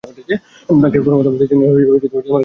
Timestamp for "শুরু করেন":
2.13-2.39